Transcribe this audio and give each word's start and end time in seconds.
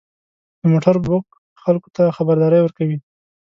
•د 0.59 0.61
موټر 0.73 0.95
بوق 1.05 1.25
خلکو 1.63 1.87
ته 1.95 2.03
خبرداری 2.17 2.59
ورکوي. 2.61 2.97